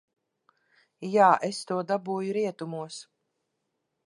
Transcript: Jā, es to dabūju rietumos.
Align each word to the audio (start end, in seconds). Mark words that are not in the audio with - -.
Jā, 1.15 1.27
es 1.49 1.59
to 1.73 1.79
dabūju 1.93 2.35
rietumos. 2.39 2.99